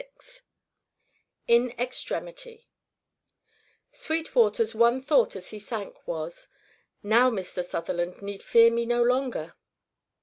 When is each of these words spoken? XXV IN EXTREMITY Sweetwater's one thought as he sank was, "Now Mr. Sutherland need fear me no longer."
XXV 0.01 0.41
IN 1.47 1.75
EXTREMITY 1.77 2.65
Sweetwater's 3.91 4.73
one 4.73 4.99
thought 4.99 5.35
as 5.35 5.51
he 5.51 5.59
sank 5.59 6.07
was, 6.07 6.47
"Now 7.03 7.29
Mr. 7.29 7.63
Sutherland 7.63 8.19
need 8.23 8.41
fear 8.41 8.71
me 8.71 8.87
no 8.87 9.03
longer." 9.03 9.53